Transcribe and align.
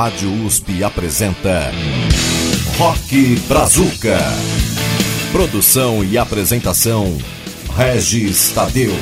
Rádio 0.00 0.32
USP 0.46 0.82
apresenta 0.82 1.70
Rock 2.78 3.36
Brazuca. 3.46 4.16
Produção 5.30 6.02
e 6.02 6.16
apresentação 6.16 7.04
Regis 7.76 8.50
Tadeu. 8.54 8.92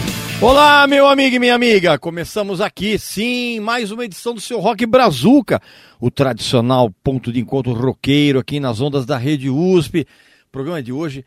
Olá, 0.42 0.88
meu 0.88 1.06
amigo 1.06 1.36
e 1.36 1.38
minha 1.38 1.54
amiga. 1.54 2.00
Começamos 2.00 2.60
aqui, 2.60 2.98
sim, 2.98 3.60
mais 3.60 3.92
uma 3.92 4.04
edição 4.06 4.34
do 4.34 4.40
seu 4.40 4.58
Rock 4.58 4.84
Brazuca, 4.86 5.62
o 6.00 6.10
tradicional 6.10 6.90
ponto 6.90 7.32
de 7.32 7.38
encontro 7.38 7.72
roqueiro 7.74 8.40
aqui 8.40 8.58
nas 8.58 8.80
ondas 8.80 9.06
da 9.06 9.16
Rede 9.16 9.48
USP. 9.48 10.00
O 10.00 10.50
programa 10.50 10.82
de 10.82 10.92
hoje, 10.92 11.24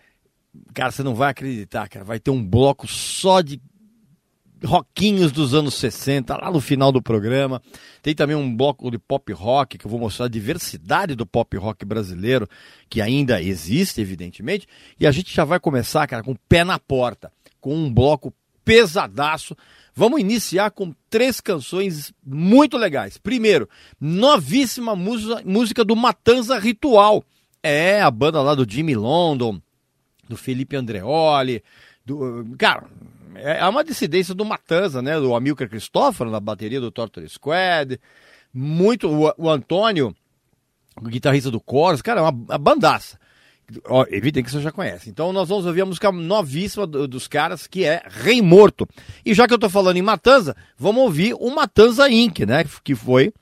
cara, 0.74 0.92
você 0.92 1.02
não 1.02 1.16
vai 1.16 1.30
acreditar, 1.30 1.88
cara, 1.88 2.04
vai 2.04 2.20
ter 2.20 2.30
um 2.32 2.46
bloco 2.46 2.86
só 2.90 3.40
de 3.40 3.58
rockinhos 4.64 5.32
dos 5.32 5.54
anos 5.54 5.74
60, 5.76 6.36
lá 6.38 6.52
no 6.52 6.62
final 6.62 6.92
do 6.92 7.02
programa. 7.02 7.62
Tem 8.02 8.14
também 8.14 8.36
um 8.36 8.56
bloco 8.56 8.90
de 8.92 8.98
pop 8.98 9.32
rock, 9.34 9.78
que 9.78 9.86
eu 9.86 9.92
vou 9.92 10.00
mostrar 10.00 10.26
a 10.26 10.30
diversidade 10.30 11.16
do 11.16 11.26
pop 11.26 11.56
rock 11.58 11.86
brasileiro, 11.86 12.48
que 12.90 13.02
ainda 13.02 13.42
existe, 13.42 14.02
evidentemente. 14.02 14.68
E 15.00 15.08
a 15.08 15.12
gente 15.12 15.34
já 15.34 15.44
vai 15.44 15.60
começar, 15.60 16.06
cara, 16.08 16.24
com 16.24 16.32
o 16.32 16.40
pé 16.48 16.64
na 16.64 16.80
porta, 16.80 17.32
com 17.60 17.76
um 17.76 17.92
bloco 17.92 18.34
pesadaço. 18.64 19.56
Vamos 19.94 20.22
iniciar 20.22 20.72
com 20.72 20.94
três 21.10 21.42
canções 21.42 22.14
muito 22.26 22.78
legais. 22.78 23.18
Primeiro, 23.18 23.68
novíssima 24.00 24.96
música, 24.96 25.84
do 25.84 25.96
Matanza 25.96 26.58
Ritual. 26.58 27.24
É, 27.64 28.02
a 28.02 28.10
banda 28.10 28.42
lá 28.42 28.56
do 28.56 28.70
Jimmy 28.70 28.96
London, 28.96 29.62
do 30.28 30.36
Felipe 30.36 30.76
Andreoli, 30.76 31.62
do, 32.06 32.46
cara, 32.58 32.88
é, 33.36 33.66
uma 33.68 33.84
dissidência 33.84 34.34
do 34.34 34.46
Matanza, 34.46 35.02
né? 35.02 35.20
Do 35.20 35.36
Amilcar 35.36 35.70
Cristóforo 35.70 36.30
na 36.30 36.40
bateria 36.40 36.82
do 36.82 36.92
Torture 36.92 37.28
Squad. 37.28 38.00
Muito. 38.54 39.10
O, 39.10 39.34
o 39.38 39.50
Antônio, 39.50 40.16
o 40.96 41.08
guitarrista 41.08 41.50
do 41.50 41.64
Chorus, 41.68 42.02
cara, 42.02 42.20
é 42.20 42.24
uma, 42.24 42.32
uma 42.32 42.58
bandaça. 42.58 43.20
Ó, 43.86 44.06
evidente 44.10 44.46
que 44.46 44.52
você 44.52 44.62
já 44.62 44.72
conhece. 44.72 45.10
Então 45.10 45.32
nós 45.32 45.48
vamos 45.48 45.66
ouvir 45.66 45.82
a 45.82 45.86
música 45.86 46.12
novíssima 46.12 46.86
do, 46.86 47.08
dos 47.08 47.28
caras, 47.28 47.68
que 47.68 47.86
é 47.86 48.04
Rei 48.06 48.42
Morto. 48.42 48.88
E 49.26 49.34
já 49.34 49.48
que 49.48 49.54
eu 49.54 49.60
tô 49.60 49.70
falando 49.70 49.98
em 49.98 50.02
Matanza, 50.02 50.56
vamos 50.78 51.04
ouvir 51.04 51.34
o 51.40 51.50
Matanza 51.50 52.10
Inc., 52.10 52.46
né? 52.46 52.66
Que 52.84 52.96
foi 52.96 53.34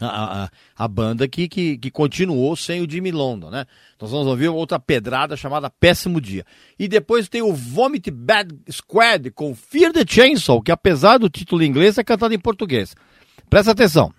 a, 0.00 0.44
a, 0.44 0.48
a, 0.76 0.88
banda 0.88 1.28
que, 1.28 1.48
que, 1.48 1.78
que, 1.78 1.90
continuou 1.90 2.56
sem 2.56 2.82
o 2.82 2.90
Jimmy 2.90 3.12
London, 3.12 3.50
né? 3.50 3.64
Nós 4.00 4.10
vamos 4.10 4.26
ouvir 4.26 4.48
outra 4.48 4.78
pedrada 4.78 5.36
chamada 5.36 5.70
Péssimo 5.70 6.20
Dia. 6.20 6.44
E 6.78 6.88
depois 6.88 7.28
tem 7.28 7.42
o 7.42 7.52
Vomit 7.52 8.10
Bad 8.10 8.54
Squad 8.70 9.30
com 9.30 9.54
Fear 9.54 9.92
the 9.92 10.04
Chainsaw, 10.06 10.60
que 10.60 10.72
apesar 10.72 11.18
do 11.18 11.30
título 11.30 11.62
em 11.62 11.68
inglês 11.68 11.96
é 11.96 12.02
cantado 12.02 12.34
em 12.34 12.38
português. 12.38 12.94
Presta 13.48 13.70
atenção. 13.70 14.12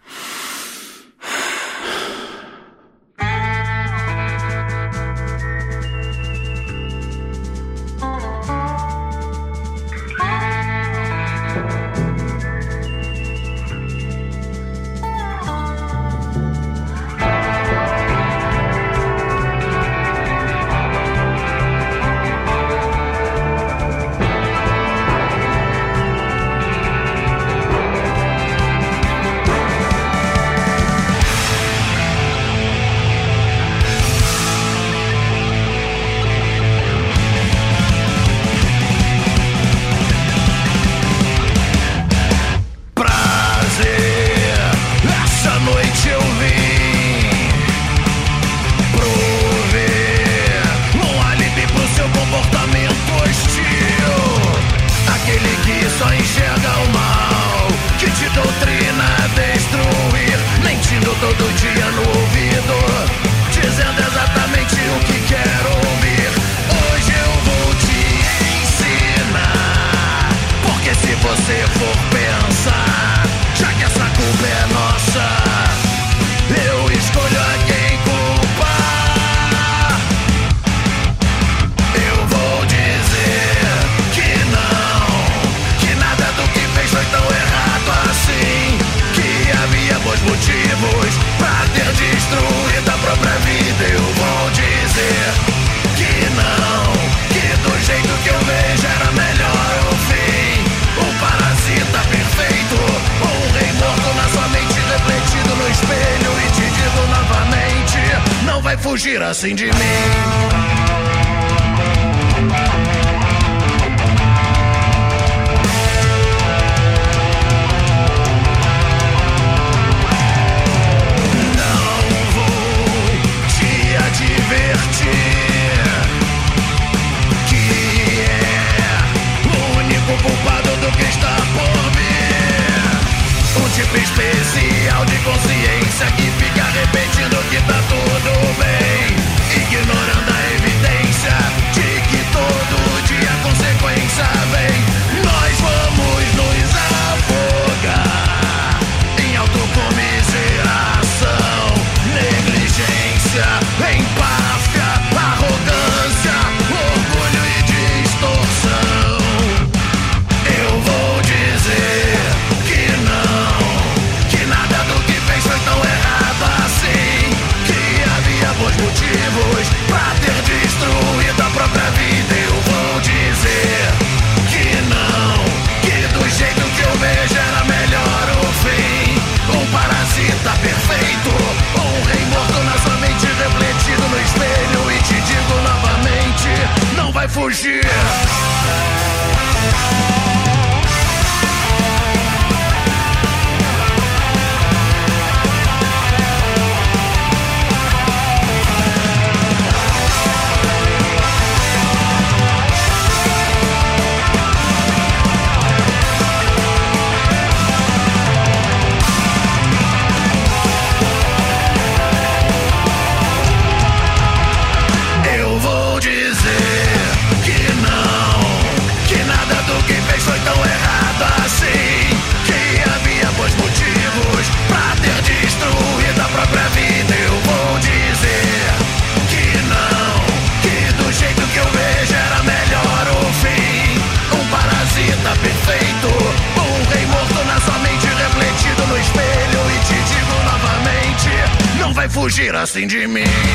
Assim 242.56 242.88
de 242.88 243.06
mim. 243.06 243.55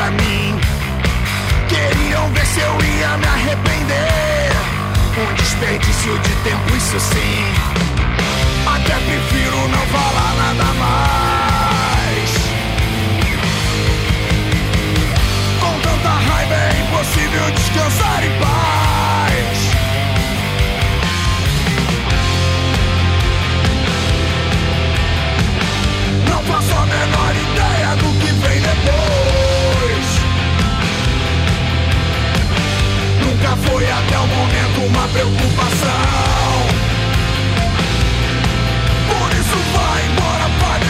pra 0.00 0.10
mim. 0.12 0.58
Queriam 1.68 2.26
ver 2.32 2.46
se 2.46 2.60
eu 2.60 2.74
ia 2.80 3.16
me 3.18 3.26
arrepender. 3.26 4.50
Um 5.18 5.34
desperdício 5.34 6.18
de 6.18 6.34
tempo, 6.36 6.76
isso 6.76 6.98
sim. 6.98 7.44
Até 8.66 8.94
prefiro 8.94 9.68
não 9.68 9.86
falar 9.96 10.34
nada 10.38 10.72
mais. 10.84 12.30
Com 15.60 15.80
tanta 15.80 16.08
raiva 16.08 16.54
é 16.54 16.80
impossível 16.80 17.50
descansar 17.50 18.24
em 18.24 18.38
paz. 18.40 18.79
foi 33.70 33.88
até 33.88 34.18
o 34.18 34.26
momento 34.26 34.80
uma 34.80 35.08
preocupação. 35.08 35.88
Por 39.08 39.32
isso 39.32 39.56
vai 39.74 40.06
embora, 40.06 40.50
padre. 40.60 40.89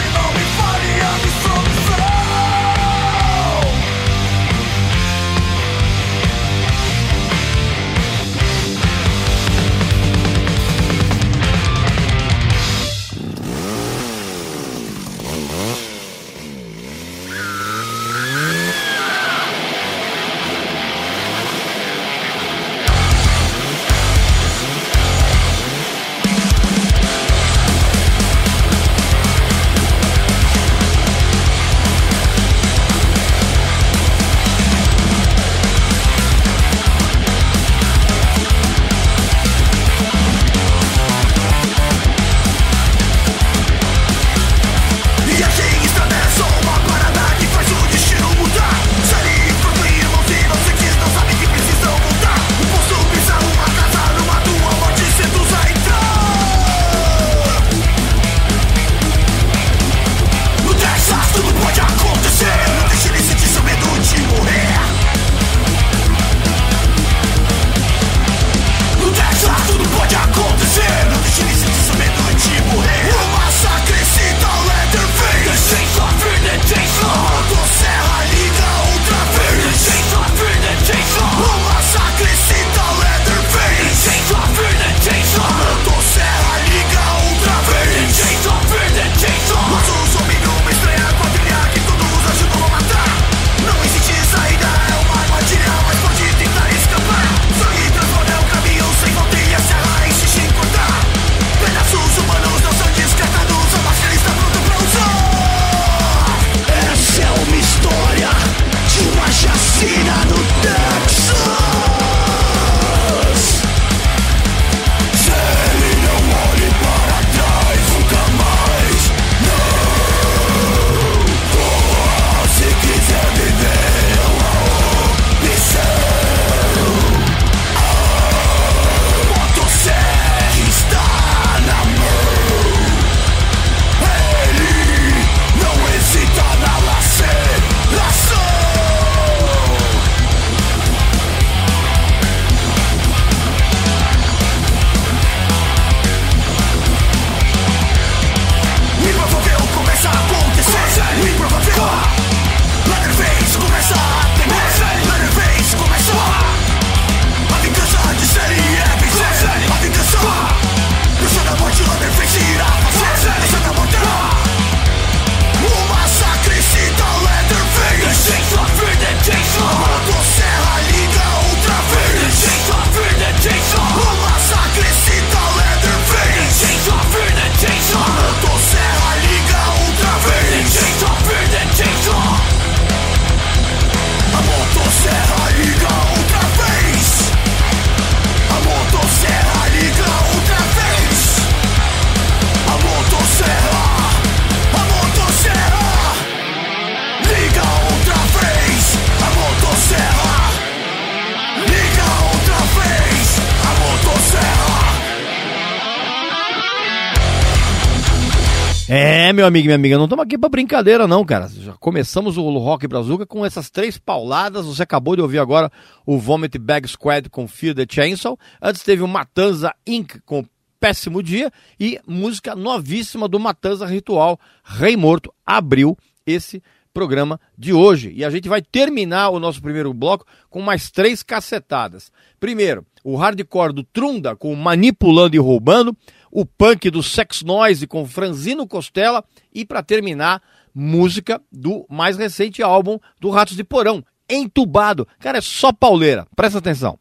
É, 209.31 209.33
meu 209.33 209.45
amigo 209.45 209.63
e 209.63 209.67
minha 209.67 209.75
amiga, 209.75 209.97
não 209.97 210.03
estamos 210.03 210.25
aqui 210.25 210.37
para 210.37 210.49
brincadeira, 210.49 211.07
não, 211.07 211.23
cara. 211.23 211.47
Já 211.47 211.71
começamos 211.79 212.35
o 212.35 212.57
Rock 212.57 212.85
Brazuca 212.85 213.25
com 213.25 213.45
essas 213.45 213.69
três 213.69 213.97
pauladas. 213.97 214.65
Você 214.65 214.83
acabou 214.83 215.15
de 215.15 215.21
ouvir 215.21 215.39
agora 215.39 215.71
o 216.05 216.17
Vomit 216.17 216.59
Bag 216.59 216.85
Squad 216.85 217.29
com 217.29 217.47
Fear 217.47 217.73
the 217.73 217.85
Chainsaw. 217.89 218.37
Antes 218.61 218.83
teve 218.83 219.01
o 219.01 219.07
Matanza 219.07 219.73
Inc. 219.87 220.19
com 220.25 220.43
Péssimo 220.81 221.23
Dia 221.23 221.49
e 221.79 221.97
música 222.05 222.57
novíssima 222.57 223.25
do 223.25 223.39
Matanza 223.39 223.85
Ritual, 223.85 224.37
Rei 224.65 224.97
Morto, 224.97 225.33
abriu 225.45 225.97
esse 226.25 226.61
programa 226.93 227.39
de 227.57 227.71
hoje. 227.71 228.11
E 228.13 228.25
a 228.25 228.29
gente 228.29 228.49
vai 228.49 228.61
terminar 228.61 229.29
o 229.29 229.39
nosso 229.39 229.61
primeiro 229.61 229.93
bloco 229.93 230.25
com 230.49 230.61
mais 230.61 230.91
três 230.91 231.23
cacetadas. 231.23 232.11
Primeiro, 232.37 232.85
o 233.01 233.15
hardcore 233.15 233.71
do 233.71 233.83
Trunda 233.83 234.35
com 234.35 234.53
Manipulando 234.55 235.37
e 235.37 235.39
Roubando 235.39 235.95
o 236.31 236.45
punk 236.45 236.89
do 236.89 237.03
Sex 237.03 237.41
Noise 237.41 237.87
com 237.87 238.05
Franzino 238.05 238.67
Costella 238.67 239.23
e, 239.53 239.65
para 239.65 239.83
terminar, 239.83 240.41
música 240.73 241.41
do 241.51 241.85
mais 241.89 242.17
recente 242.17 242.63
álbum 242.63 242.97
do 243.19 243.29
Ratos 243.29 243.55
de 243.55 243.63
Porão, 243.63 244.03
Entubado. 244.29 245.05
Cara, 245.19 245.39
é 245.39 245.41
só 245.41 245.73
pauleira, 245.73 246.25
presta 246.35 246.59
atenção. 246.59 246.97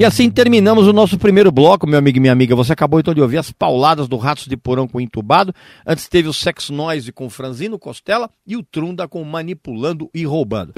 E 0.00 0.04
assim 0.06 0.30
terminamos 0.30 0.86
o 0.86 0.94
nosso 0.94 1.18
primeiro 1.18 1.52
bloco, 1.52 1.86
meu 1.86 1.98
amigo 1.98 2.16
e 2.16 2.20
minha 2.22 2.32
amiga. 2.32 2.56
Você 2.56 2.72
acabou 2.72 2.98
então 2.98 3.12
de 3.12 3.20
ouvir 3.20 3.36
as 3.36 3.52
pauladas 3.52 4.08
do 4.08 4.16
Ratos 4.16 4.46
de 4.46 4.56
Porão 4.56 4.88
com 4.88 4.98
Entubado. 4.98 5.54
Antes 5.86 6.08
teve 6.08 6.26
o 6.26 6.32
Sex 6.32 6.70
Noise 6.70 7.12
com 7.12 7.28
Franzino 7.28 7.78
Costela 7.78 8.30
e 8.46 8.56
o 8.56 8.62
Trunda 8.62 9.06
com 9.06 9.22
Manipulando 9.24 10.08
e 10.14 10.24
Roubando. 10.24 10.72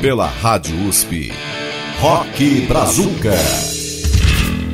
Pela 0.00 0.26
Rádio 0.26 0.74
USP. 0.88 1.30
Rock 2.00 2.62
Brazuca. 2.62 3.34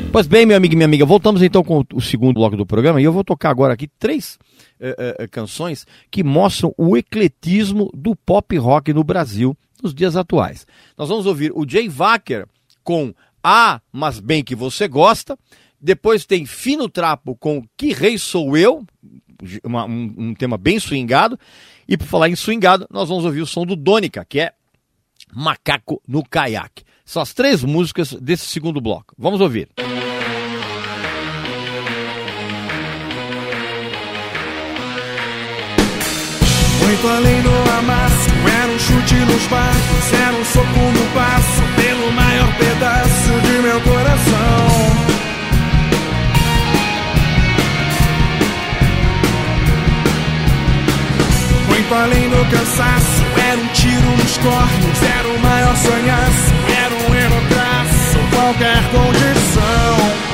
Pois 0.09 0.25
bem, 0.25 0.45
meu 0.45 0.55
amigo 0.55 0.73
e 0.73 0.77
minha 0.77 0.85
amiga, 0.85 1.05
voltamos 1.05 1.43
então 1.43 1.65
com 1.65 1.83
o 1.93 1.99
segundo 1.99 2.35
bloco 2.35 2.55
do 2.55 2.65
programa 2.65 3.01
e 3.01 3.03
eu 3.03 3.11
vou 3.11 3.25
tocar 3.25 3.49
agora 3.49 3.73
aqui 3.73 3.89
três 3.99 4.39
eh, 4.79 5.17
eh, 5.19 5.27
canções 5.27 5.85
que 6.09 6.23
mostram 6.23 6.73
o 6.77 6.95
ecletismo 6.95 7.91
do 7.93 8.15
pop 8.15 8.57
rock 8.57 8.93
no 8.93 9.03
Brasil 9.03 9.53
nos 9.83 9.93
dias 9.93 10.15
atuais. 10.15 10.65
Nós 10.97 11.09
vamos 11.09 11.25
ouvir 11.25 11.51
o 11.53 11.67
Jay 11.67 11.89
Wacker 11.89 12.47
com 12.91 13.13
Ah, 13.41 13.79
mas 13.91 14.19
bem 14.19 14.43
que 14.43 14.53
você 14.53 14.85
gosta. 14.87 15.39
Depois 15.79 16.25
tem 16.25 16.45
Fino 16.45 16.89
Trapo 16.89 17.35
com 17.37 17.63
Que 17.77 17.93
Rei 17.93 18.17
Sou 18.17 18.55
Eu, 18.57 18.85
uma- 19.63 19.85
um, 19.85 20.13
um 20.17 20.33
tema 20.35 20.57
bem 20.57 20.77
swingado. 20.77 21.39
E 21.87 21.97
por 21.97 22.05
falar 22.05 22.27
em 22.29 22.35
swingado, 22.35 22.85
nós 22.91 23.07
vamos 23.09 23.23
ouvir 23.25 23.41
o 23.41 23.47
som 23.47 23.65
do 23.65 23.75
Dônica, 23.77 24.23
que 24.25 24.41
é 24.41 24.51
Macaco 25.33 26.01
no 26.07 26.21
Caiaque. 26.23 26.83
São 27.05 27.21
as 27.21 27.33
três 27.33 27.63
músicas 27.63 28.11
desse 28.13 28.45
segundo 28.45 28.79
bloco. 28.81 29.15
Vamos 29.17 29.39
ouvir. 29.41 29.69
Muito 36.83 37.07
além 37.07 37.41
do 37.41 37.49
amasso, 37.79 38.29
era 38.61 38.71
um 38.71 38.79
chute 38.79 39.15
nos 39.15 39.47
barcos, 39.47 40.13
era 40.13 40.35
um 40.35 40.45
soco 40.45 40.65
no 40.67 41.13
passo, 41.13 41.61
pelo 41.75 42.11
pedaço 42.57 43.31
de 43.43 43.61
meu 43.61 43.81
coração. 43.81 45.01
Muito 51.67 51.93
além 51.95 52.29
do 52.29 52.45
cansaço, 52.51 53.23
era 53.49 53.59
um 53.59 53.67
tiro 53.67 54.11
nos 54.17 54.37
cornos, 54.37 55.03
era 55.17 55.27
o 55.27 55.39
maior 55.39 55.75
sonhaço, 55.75 56.53
era 56.85 56.95
um 56.95 57.15
erro 57.15 57.41
crasso, 57.49 58.17
qualquer 58.31 58.81
condição. 58.91 60.30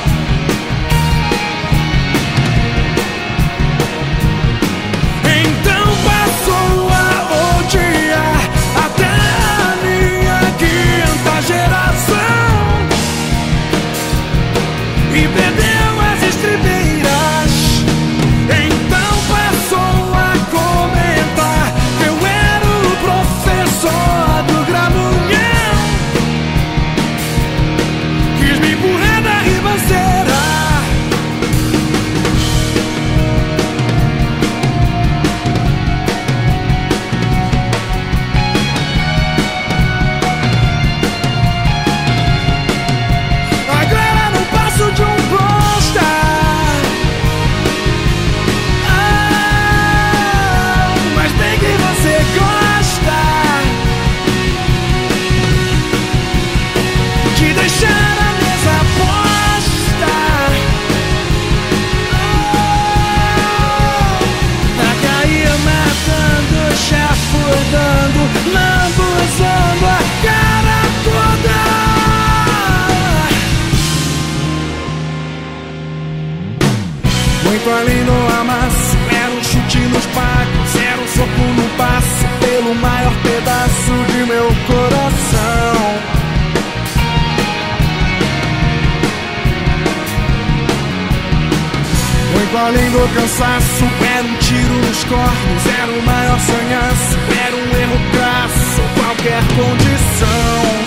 Além 92.66 92.90
do 92.90 93.14
cansaço, 93.14 93.84
era 94.16 94.26
um 94.26 94.36
tiro 94.36 94.74
nos 94.74 95.04
cornos, 95.04 95.66
era 95.80 95.92
o 95.92 96.02
maior 96.02 96.40
sonhaço, 96.40 97.18
era 97.46 97.56
um 97.56 97.80
erro 97.80 97.98
crasso, 98.12 98.82
qualquer 98.96 99.42
condição. 99.56 100.77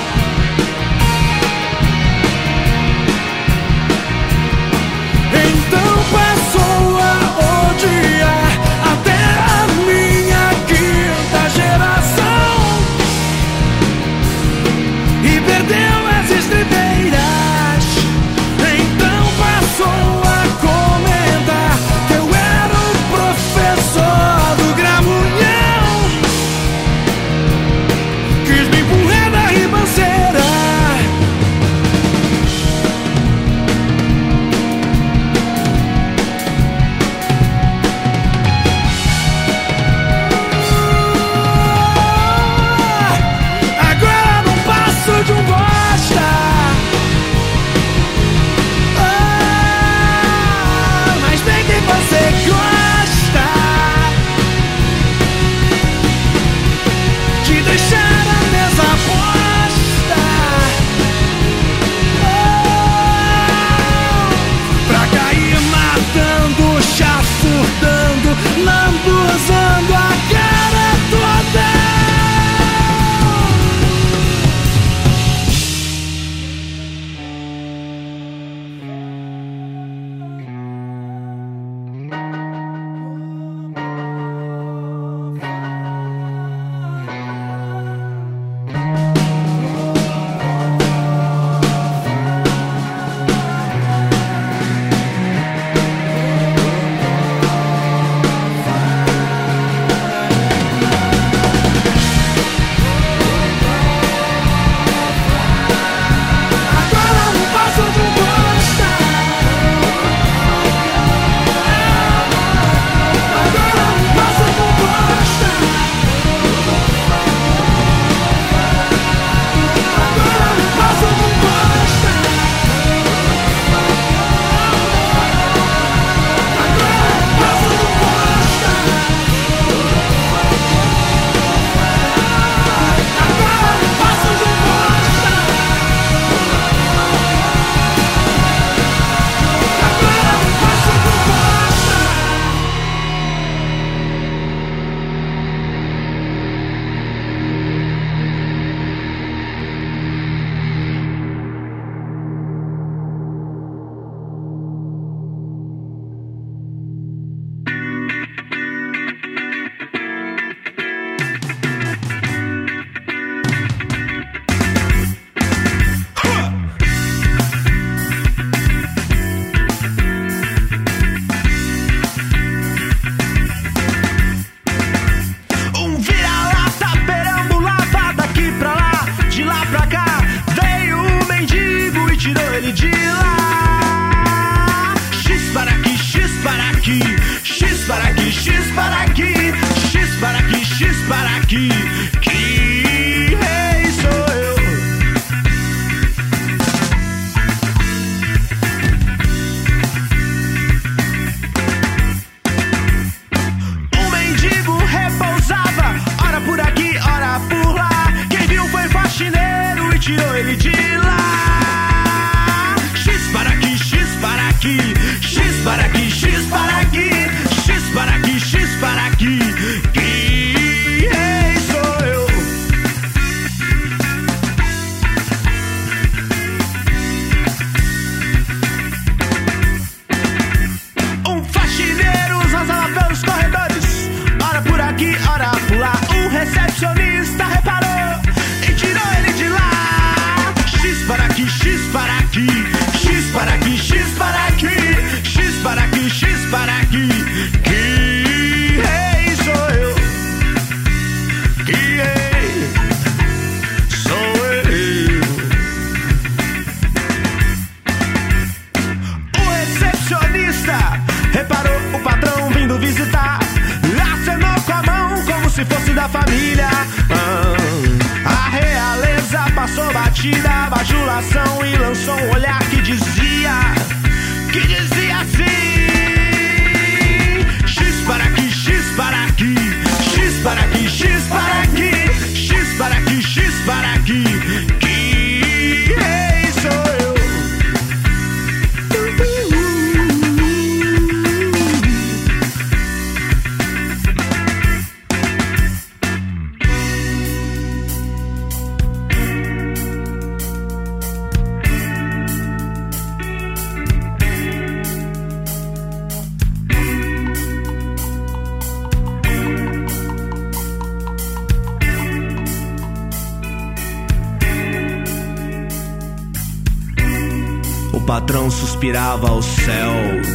Patrão 318.92 319.12
suspirava 319.22 319.30
aos 319.30 319.46
céus, 319.46 320.28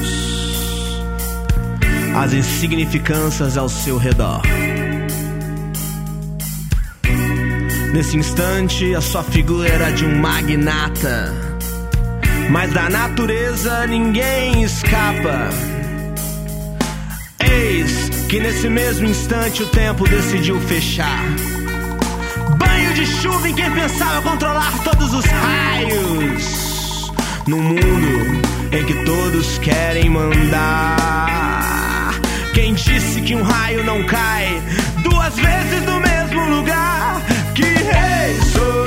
as 2.17 2.33
insignificâncias 2.33 3.57
ao 3.57 3.69
seu 3.69 3.99
redor. 3.99 4.43
Nesse 7.93 8.17
instante, 8.17 8.95
a 8.95 9.01
sua 9.01 9.23
figura 9.23 9.69
era 9.69 9.91
de 9.91 10.05
um 10.05 10.19
magnata, 10.19 11.33
mas 12.51 12.73
da 12.73 12.89
natureza 12.89 13.87
ninguém 13.87 14.63
escapa. 14.63 15.51
Eis 17.41 18.11
que 18.29 18.41
nesse 18.41 18.69
mesmo 18.69 19.07
instante 19.07 19.63
o 19.63 19.67
tempo 19.67 20.09
decidiu 20.09 20.61
fechar. 20.63 21.23
Banho 22.59 22.95
de 22.95 23.07
chuva 23.07 23.49
em 23.49 23.55
quem 23.55 23.71
pensava 23.71 24.23
controlar 24.23 24.73
todos 24.83 25.15
os 25.15 25.25
raios. 25.25 26.66
Num 27.47 27.63
mundo 27.63 28.43
em 28.73 28.85
que 28.85 29.05
todos 29.05 29.59
querem 29.59 30.11
mandar. 30.11 30.97
Quem 32.53 32.75
disse 32.75 33.21
que 33.21 33.37
um 33.37 33.43
raio 33.43 33.85
não 33.85 34.05
cai 34.05 34.61
duas 35.05 35.35
vezes 35.37 35.85
no 35.85 36.01
mesmo 36.01 36.57
lugar? 36.57 37.23
Que 37.55 37.63
rei 37.63 38.41
sou 38.53 38.86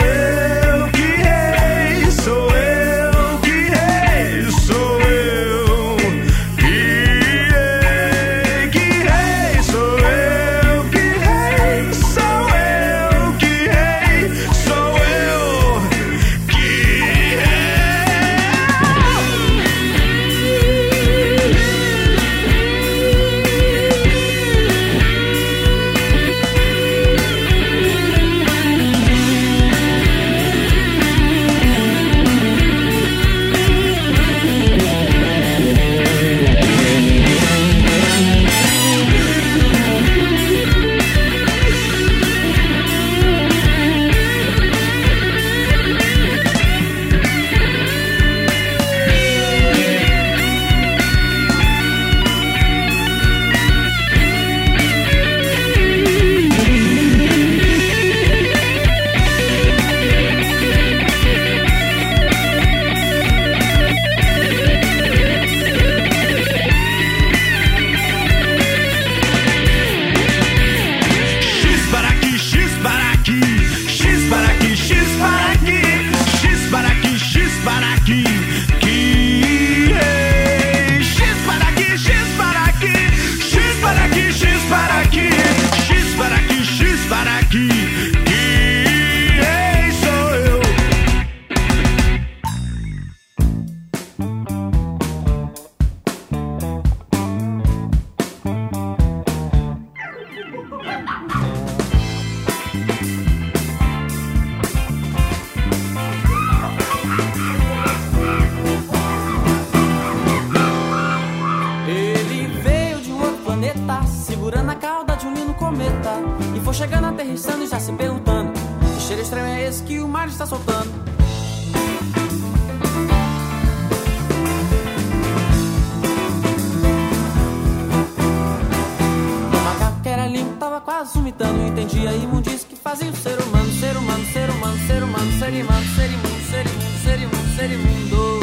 tava 131.10 131.14
quase 131.14 131.14
vomitando. 131.14 131.62
Entendia 131.64 132.10
a 132.12 132.14
imundice 132.14 132.66
que 132.66 132.76
fazia 132.76 133.10
o 133.10 133.16
ser 133.16 133.40
humano, 133.42 133.72
ser 133.74 133.98
humano, 133.98 134.26
ser 134.32 134.50
humano, 134.50 134.78
ser 134.88 135.04
humano, 135.04 135.40
ser 135.40 135.64
humano, 135.64 135.86
ser 135.96 136.12
imundo, 136.12 136.42
ser 136.50 136.66
imundo, 136.66 137.04
ser 137.04 137.20
imundo, 137.20 137.56
ser 137.56 137.72
imundo. 137.72 138.40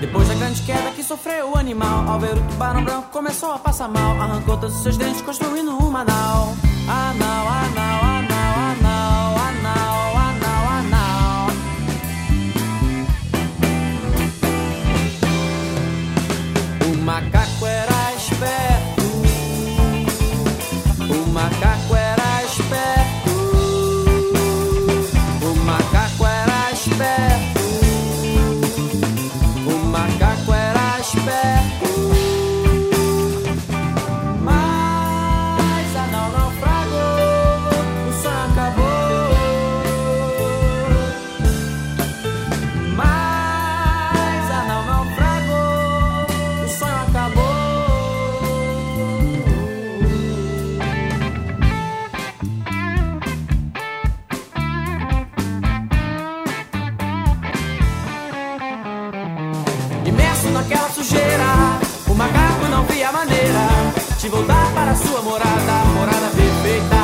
Depois 0.00 0.28
da 0.28 0.34
grande 0.34 0.62
queda 0.62 0.90
que 0.90 1.02
sofreu 1.02 1.52
o 1.52 1.58
animal, 1.58 2.08
ao 2.08 2.20
ver 2.20 2.34
o 2.34 2.42
tubarão 2.42 2.84
branco 2.84 3.08
começou 3.10 3.52
a 3.52 3.58
passar 3.58 3.88
mal. 3.88 4.20
Arrancou 4.20 4.56
todos 4.56 4.76
os 4.76 4.82
seus 4.82 4.96
dentes, 4.96 5.22
construindo 5.22 5.70
um 5.72 5.96
anal. 5.96 6.54
Anal, 6.86 7.48
anal, 7.48 8.04
anal, 8.04 8.04
anal, 8.04 8.33
de 64.24 64.30
voltar 64.30 64.72
para 64.72 64.94
sua 64.94 65.20
morada, 65.20 65.84
morada 65.92 66.30
perfeita. 66.34 66.96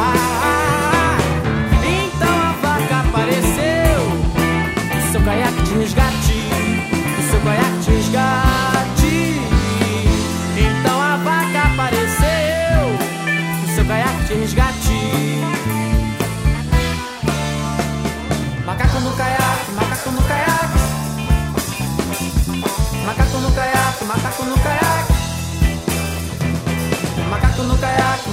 Então 1.85 2.35
a 2.40 2.52
vaca 2.62 3.00
apareceu, 3.06 4.00
seu 5.12 5.20
caiaque 5.20 5.62
de 5.64 5.74
resgate, 5.74 6.42
seu 7.30 7.40
caiaque 7.40 7.78
de 7.80 7.90
resgate. 7.90 9.40
Então 10.56 10.98
a 10.98 11.16
vaca 11.18 11.62
apareceu, 11.74 12.96
seu 13.74 13.85
caiaque 13.85 14.24
de 14.24 14.35
resgate. 14.40 15.00
Macaco 18.64 19.00
no 19.00 19.12
caiaque, 19.12 19.72
macaco 19.76 20.11
no 20.11 20.22
caiaque. 20.22 20.80
Macaco 23.04 23.38
no 23.38 23.52
caiaque, 23.52 24.04
macaco 24.06 24.44
no 24.44 24.60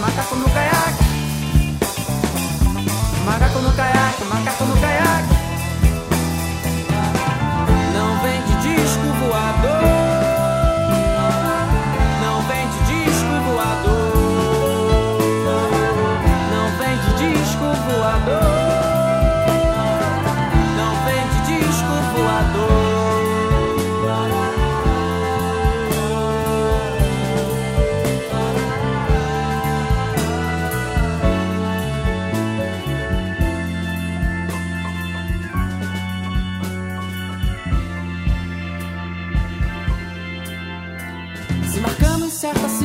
macaco 0.07 0.35
no 0.37 0.45
caiaque. 0.45 1.03
Macaco 3.25 3.59
no 3.61 3.75
caiaque, 3.75 4.23
macaco 4.25 4.65
no 4.65 4.75
caiaque. 4.81 5.36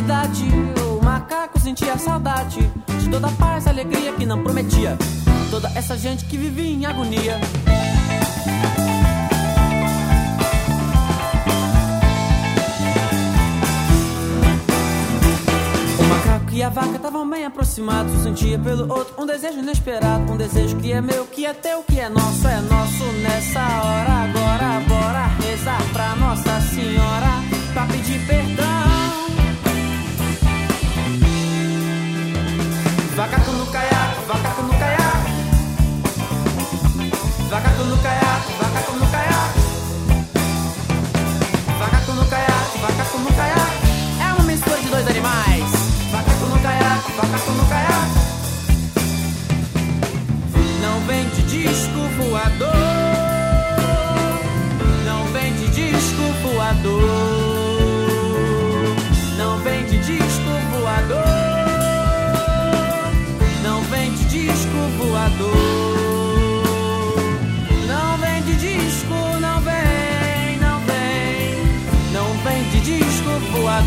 Cidade, 0.03 0.49
o 0.85 1.05
macaco 1.05 1.61
sentia 1.61 1.97
saudade 1.97 2.61
de 2.99 3.09
toda 3.09 3.29
a 3.29 3.33
paz 3.33 3.67
e 3.67 3.69
alegria 3.69 4.13
que 4.13 4.27
não 4.27 4.43
prometia. 4.43 4.99
Toda 5.49 5.71
essa 5.77 5.97
gente 5.97 6.25
que 6.25 6.37
vivia 6.37 6.73
em 6.73 6.85
agonia. 6.85 7.39
O 16.01 16.03
macaco 16.03 16.53
e 16.53 16.63
a 16.65 16.69
vaca 16.69 16.97
estavam 16.97 17.31
bem 17.31 17.45
aproximados. 17.45 18.23
Sentia 18.23 18.59
pelo 18.59 18.93
outro 18.93 19.23
um 19.23 19.27
desejo 19.27 19.61
inesperado. 19.61 20.33
Um 20.33 20.37
desejo 20.37 20.77
que 20.79 20.91
é 20.91 21.01
meu, 21.01 21.27
que 21.27 21.47
é 21.47 21.53
teu, 21.53 21.85
que 21.85 22.01
é 22.01 22.09
nosso, 22.09 22.49
é 22.49 22.61
nosso 22.61 23.05
nessa 23.23 23.61
hora. 23.61 24.13
Agora, 24.25 24.81
bora 24.89 25.27
rezar 25.47 25.83
pra 25.93 26.17
Nossa 26.17 26.61
Senhora 26.61 27.31
pra 27.73 27.87
pedir 27.87 28.19
perdão. 28.27 29.02
Vacaco 33.23 33.53
no 33.53 33.67
caiaque, 33.67 34.27
vacaco 34.27 34.63
no 34.63 34.73
caiaque. 34.81 35.31
Vacaco 37.49 37.85
no 37.85 37.97
caiaque, 37.99 38.53
vacaco 38.61 38.93
no 38.97 39.07
caiaque. 39.13 39.61
Vacaco 41.79 42.13
no 42.15 42.27
caiaque, 42.27 42.79
vacaco 42.81 43.19
no 43.19 43.33
caiaque. 43.33 43.87
É 44.21 44.33
uma 44.35 44.43
mistura 44.43 44.77
de 44.77 44.89
dois 44.89 45.07
animais. 45.07 45.71
Vacaco 46.11 46.47
no 46.47 46.59
caiaque, 46.63 47.13
vacaco 47.13 47.51
no 47.53 47.67
caiaque. 47.69 48.19
Não 50.83 51.01
vem 51.07 51.29
de 51.29 51.43
disco 51.43 52.01
voador. 52.19 52.72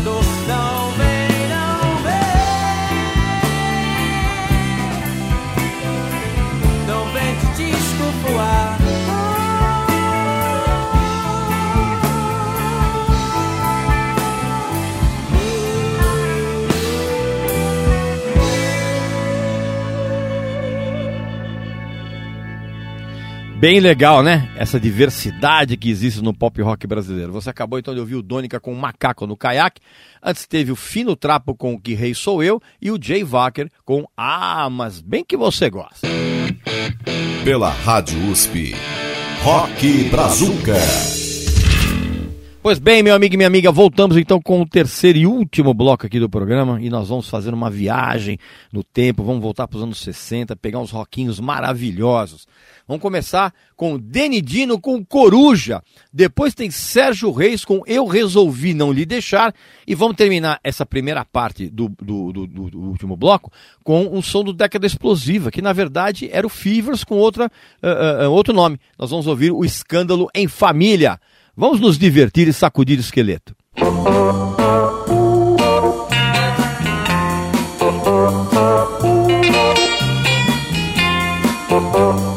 Voador. 0.04 0.25
Bem 23.58 23.80
legal, 23.80 24.22
né? 24.22 24.50
Essa 24.54 24.78
diversidade 24.78 25.78
que 25.78 25.88
existe 25.90 26.22
no 26.22 26.34
pop 26.34 26.60
rock 26.60 26.86
brasileiro. 26.86 27.32
Você 27.32 27.48
acabou 27.48 27.78
então 27.78 27.94
de 27.94 28.00
ouvir 28.00 28.14
o 28.14 28.22
Dônica 28.22 28.60
com 28.60 28.70
o 28.70 28.76
Macaco 28.76 29.26
no 29.26 29.34
Caiaque. 29.34 29.80
Antes 30.22 30.46
teve 30.46 30.70
o 30.70 30.76
Fino 30.76 31.16
Trapo 31.16 31.54
com 31.54 31.72
o 31.72 31.80
Que 31.80 31.94
Rei 31.94 32.14
Sou 32.14 32.42
Eu 32.42 32.60
e 32.82 32.90
o 32.90 32.98
Jay 33.00 33.24
Wacker 33.24 33.70
com 33.82 34.04
Ah, 34.14 34.68
mas 34.70 35.00
bem 35.00 35.24
que 35.24 35.38
você 35.38 35.70
gosta. 35.70 36.06
Pela 37.44 37.70
Rádio 37.70 38.30
USP. 38.30 38.74
Rock 39.42 40.04
Brazuca. 40.10 41.15
Pois 42.66 42.80
bem, 42.80 43.00
meu 43.00 43.14
amigo 43.14 43.32
e 43.32 43.36
minha 43.36 43.46
amiga, 43.46 43.70
voltamos 43.70 44.16
então 44.16 44.42
com 44.42 44.60
o 44.60 44.66
terceiro 44.68 45.16
e 45.16 45.24
último 45.24 45.72
bloco 45.72 46.04
aqui 46.04 46.18
do 46.18 46.28
programa 46.28 46.82
e 46.82 46.90
nós 46.90 47.08
vamos 47.10 47.28
fazer 47.28 47.54
uma 47.54 47.70
viagem 47.70 48.40
no 48.72 48.82
tempo, 48.82 49.22
vamos 49.22 49.40
voltar 49.40 49.68
para 49.68 49.76
os 49.76 49.84
anos 49.84 50.00
60, 50.00 50.56
pegar 50.56 50.80
uns 50.80 50.90
rockinhos 50.90 51.38
maravilhosos. 51.38 52.44
Vamos 52.88 53.00
começar 53.00 53.54
com 53.76 53.96
Denidino 53.96 54.80
com 54.80 55.04
Coruja, 55.04 55.80
depois 56.12 56.56
tem 56.56 56.68
Sérgio 56.68 57.30
Reis 57.30 57.64
com 57.64 57.82
Eu 57.86 58.04
Resolvi 58.04 58.74
Não 58.74 58.92
Lhe 58.92 59.06
Deixar 59.06 59.54
e 59.86 59.94
vamos 59.94 60.16
terminar 60.16 60.58
essa 60.64 60.84
primeira 60.84 61.24
parte 61.24 61.70
do, 61.70 61.88
do, 62.02 62.32
do- 62.32 62.46
do- 62.48 62.80
último 62.80 63.16
bloco 63.16 63.52
com 63.84 64.06
um 64.06 64.20
som 64.20 64.42
do 64.42 64.52
Década 64.52 64.88
Explosiva, 64.88 65.52
que 65.52 65.62
na 65.62 65.72
verdade 65.72 66.28
era 66.32 66.44
o 66.44 66.50
Fevers 66.50 67.04
com 67.04 67.14
outra, 67.14 67.48
ah, 67.80 68.24
ah, 68.24 68.28
outro 68.28 68.52
nome. 68.52 68.80
Nós 68.98 69.10
vamos 69.10 69.28
ouvir 69.28 69.52
o 69.52 69.64
Escândalo 69.64 70.28
em 70.34 70.48
Família. 70.48 71.20
Vamos 71.58 71.80
nos 71.80 71.96
divertir 71.96 72.48
e 72.48 72.52
sacudir 72.52 72.98
o 72.98 73.00
esqueleto. 73.00 73.56
Coruja, 81.68 82.35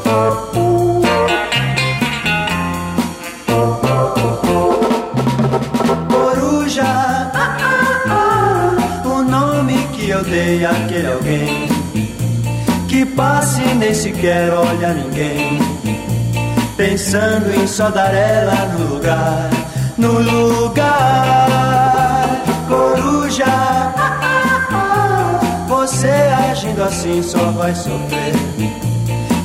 pensando 16.99 17.49
em 17.53 17.65
só 17.65 17.89
dar 17.89 18.13
ela 18.13 18.65
no 18.77 18.95
lugar, 18.95 19.49
no 19.97 20.19
lugar. 20.19 22.27
Coruja, 22.67 23.45
você 25.65 26.11
agindo 26.51 26.83
assim 26.83 27.23
só 27.23 27.51
vai 27.51 27.73
sofrer. 27.73 28.33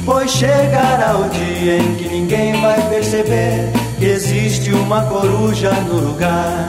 Pois 0.04 0.32
chegará 0.32 1.16
o 1.16 1.28
dia 1.28 1.78
em 1.78 1.94
que 1.94 2.08
ninguém 2.08 2.60
vai 2.60 2.82
perceber 2.88 3.70
que 4.00 4.06
existe 4.06 4.72
uma 4.72 5.02
coruja 5.02 5.70
no 5.70 6.08
lugar. 6.08 6.68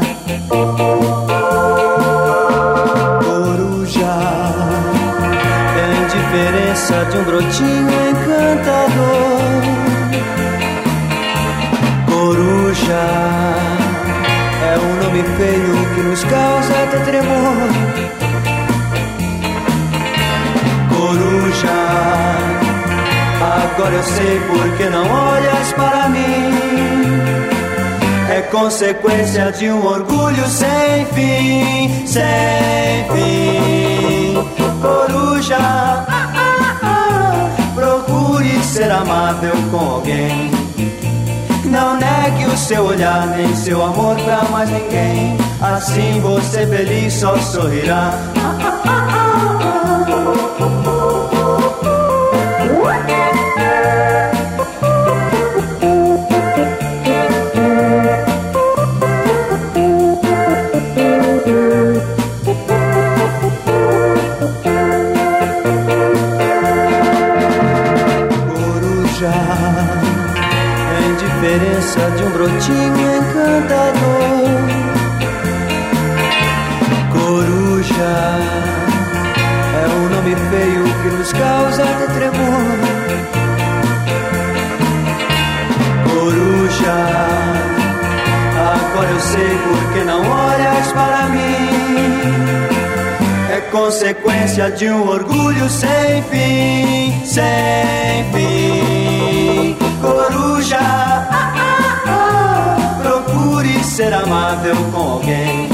Coruja, 3.24 4.20
tem 5.74 6.22
diferença 6.22 7.06
de 7.06 7.18
um 7.18 7.24
brotinho 7.24 8.05
nome 15.16 15.24
feio 15.38 15.96
que 15.96 16.02
nos 16.02 16.24
causa 16.26 16.74
até 16.84 17.00
tremor. 17.00 17.70
Coruja, 20.90 21.70
agora 23.40 23.96
eu 23.96 24.04
sei 24.04 24.40
por 24.40 24.78
que 24.78 24.90
não 24.90 25.08
olhas 25.10 25.74
para 25.74 26.10
mim. 26.10 27.06
É 28.30 28.42
consequência 28.42 29.52
de 29.54 29.70
um 29.70 29.86
orgulho 29.86 30.48
sem 30.48 31.06
fim, 31.14 32.06
sem 32.06 33.06
fim. 33.14 34.36
Coruja, 34.82 36.06
procure 37.76 38.64
ser 38.64 38.92
amável 38.92 39.54
com 39.72 39.78
alguém. 39.78 40.55
Seu 42.56 42.86
olhar 42.86 43.28
nem 43.28 43.56
seu 43.56 43.84
amor 43.84 44.16
pra 44.22 44.44
mais 44.50 44.70
ninguém. 44.70 45.38
Assim 45.62 46.20
você 46.20 46.66
feliz 46.66 47.14
só 47.14 47.38
sorrirá. 47.38 48.35
A 71.46 71.56
indiferença 71.56 72.12
de 72.12 72.24
um 72.24 72.30
brotinho 72.32 73.18
encantador. 73.18 74.66
Coruja, 77.14 78.16
é 79.74 79.88
um 79.88 80.10
nome 80.10 80.36
feio 80.50 80.84
que 81.02 81.10
nos 81.16 81.34
causa 81.34 81.84
tremor. 82.14 82.76
Coruja, 86.10 86.98
agora 88.58 89.10
eu 89.10 89.20
sei 89.20 89.58
porque 89.68 90.04
não 90.04 90.22
olhas 90.22 90.92
para 90.94 91.28
mim. 91.30 91.66
É 93.52 93.62
consequência 93.72 94.72
de 94.72 94.90
um 94.90 95.08
orgulho 95.08 95.70
sem 95.70 96.24
fim, 96.24 97.26
sem 97.26 98.32
fim. 98.34 99.78
Coruja, 100.02 101.35
procure 103.36 103.84
ser 103.84 104.14
amável 104.14 104.76
com 104.92 105.12
alguém. 105.12 105.68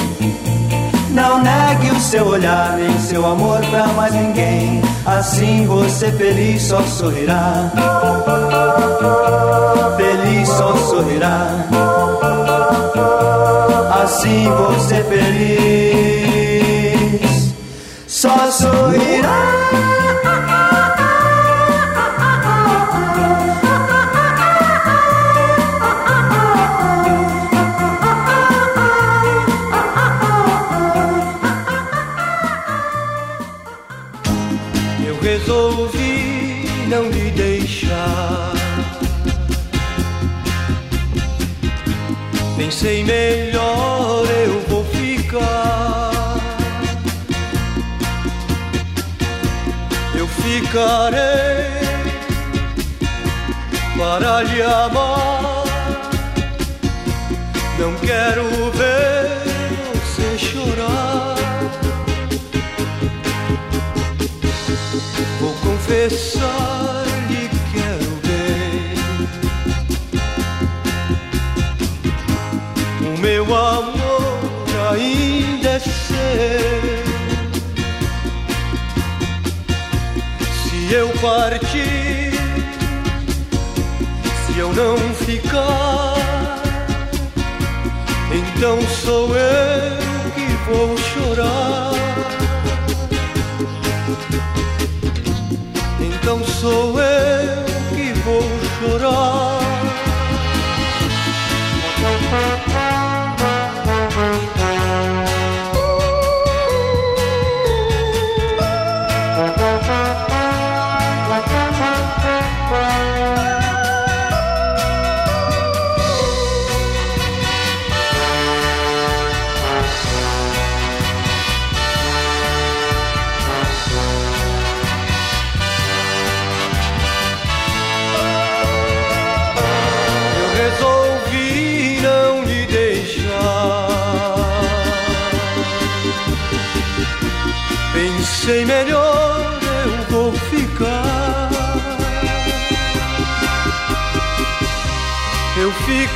Não 1.12 1.41
negue 1.41 1.91
o 1.91 1.99
seu 1.99 2.26
olhar 2.26 2.76
nem 2.78 2.97
seu 2.99 3.24
amor 3.26 3.59
pra 3.70 3.88
mais 3.88 4.14
ninguém. 4.14 4.82
Assim 5.05 5.68
você 5.68 6.12
feliz 6.12 6.64
só 6.64 6.82
sorrirá. 6.82 7.72
Feliz 9.97 10.49
só 10.49 10.76
sorrirá. 10.76 11.47
Assim 14.03 14.49
você 14.49 15.03
feliz 15.03 16.41
só 18.07 18.49
sorrirá. 18.49 19.61
Não 36.92 37.10
lhe 37.10 37.32
deixar. 37.32 38.52
Pensei 42.58 43.02
melhor, 43.06 44.26
eu 44.46 44.60
vou 44.68 44.84
ficar. 44.84 46.12
Eu 50.14 50.28
ficarei 50.28 51.72
para 53.98 54.44
lhe 54.44 54.62
amar. 54.62 55.64
Não 57.80 57.96
quero 58.06 58.44
ver 58.74 59.32
você 59.96 60.38
chorar. 60.38 61.36
Vou 65.39 65.54
confessar 65.54 66.81
Se 80.54 80.94
eu 80.94 81.10
partir, 81.22 82.32
se 84.46 84.60
eu 84.60 84.74
não 84.74 84.98
ficar, 85.26 86.16
então 88.34 88.82
sou 89.04 89.36
eu 89.36 89.98
que 90.36 90.48
vou 90.70 90.98
chorar. 90.98 91.92
Então 96.00 96.44
sou 96.46 97.00
eu 97.00 97.66
que 97.96 98.14
vou 98.20 98.44
chorar. 98.80 99.61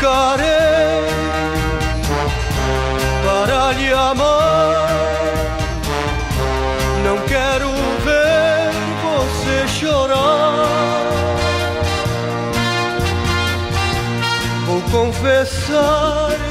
Ficarei 0.05 1.01
para 3.25 3.71
lhe 3.73 3.91
amar. 3.91 4.87
Não 7.03 7.17
quero 7.25 7.71
ver 8.05 8.69
você 9.01 9.67
chorar. 9.67 10.67
Vou 14.67 14.81
confessar 14.91 16.44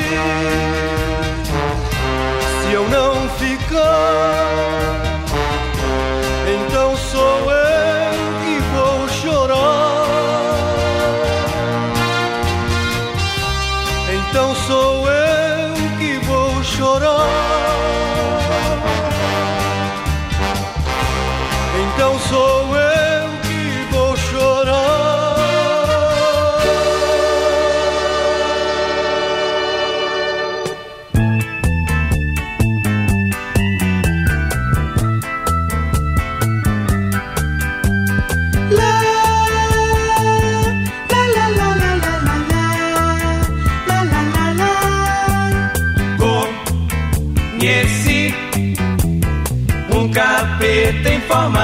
partir, 0.00 0.63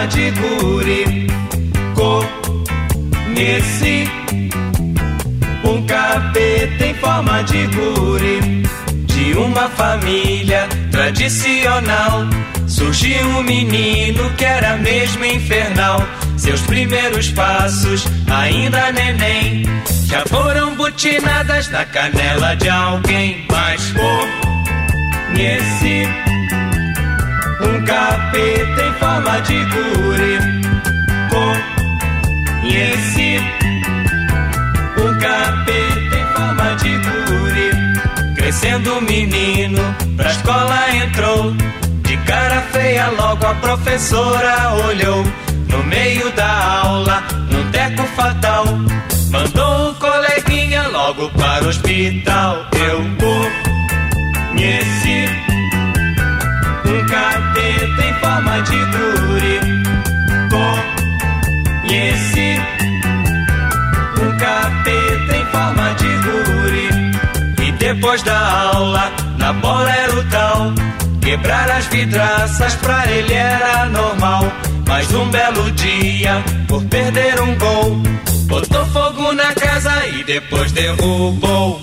de 0.06 0.30
guri. 0.32 1.26
Conheci 3.34 4.08
um 5.64 5.82
capeta 5.86 6.86
em 6.86 6.94
forma 6.94 7.42
de 7.44 7.66
guri. 7.68 8.60
De 9.06 9.32
uma 9.36 9.68
família 9.68 10.66
tradicional 10.90 12.26
surgiu 12.66 13.26
um 13.28 13.42
menino 13.42 14.30
que 14.36 14.44
era 14.44 14.76
mesmo 14.76 15.24
infernal. 15.24 16.06
Seus 16.36 16.60
primeiros 16.62 17.28
passos, 17.30 18.06
ainda 18.30 18.90
neném, 18.92 19.64
já 20.06 20.24
foram 20.26 20.74
butinadas 20.74 21.68
na 21.70 21.84
canela 21.84 22.54
de 22.56 22.68
alguém. 22.70 23.46
Mas 23.50 23.92
conheci 25.32 26.08
um 26.28 26.39
capeta 27.90 28.82
em 28.84 28.92
forma 28.94 29.40
de 29.40 29.64
guri. 29.64 30.38
Conheci 32.62 33.40
um 34.96 35.18
capeta 35.18 36.16
em 36.16 36.26
forma 36.34 36.76
de 36.76 36.98
guri. 36.98 37.70
Crescendo 38.36 38.98
o 38.98 39.02
menino, 39.02 39.82
pra 40.16 40.30
escola 40.30 40.94
entrou. 40.94 41.52
De 42.02 42.16
cara 42.18 42.60
feia, 42.72 43.08
logo 43.10 43.44
a 43.46 43.54
professora 43.54 44.74
olhou. 44.86 45.24
No 45.68 45.82
meio 45.84 46.30
da 46.32 46.82
aula, 46.84 47.22
num 47.50 47.70
teco 47.70 48.04
fatal. 48.14 48.64
Mandou 49.30 49.90
o 49.90 49.94
coleguinha 49.94 50.86
logo 50.88 51.28
para 51.30 51.64
o 51.64 51.68
hospital. 51.68 52.66
Eu 52.72 53.02
conheci 53.02 53.69
de 58.62 58.76
guri. 58.76 59.60
Conheci 61.82 62.60
um 64.20 64.38
capeta 64.38 65.36
em 65.36 65.44
forma 65.46 65.94
de 65.94 66.08
guri. 66.24 67.66
E 67.66 67.72
depois 67.72 68.22
da 68.22 68.72
aula, 68.72 69.12
na 69.38 69.52
bola 69.52 69.90
era 69.90 70.14
o 70.14 70.24
tal. 70.24 70.72
Quebrar 71.20 71.70
as 71.70 71.86
vidraças 71.86 72.74
pra 72.76 73.10
ele 73.10 73.34
era 73.34 73.86
normal. 73.86 74.44
Mas 74.86 75.12
um 75.14 75.28
belo 75.30 75.70
dia, 75.72 76.42
por 76.66 76.82
perder 76.86 77.40
um 77.40 77.56
gol, 77.56 78.02
botou 78.46 78.84
fogo 78.86 79.32
na 79.32 79.54
casa 79.54 80.06
e 80.08 80.24
depois 80.24 80.72
derrubou. 80.72 81.80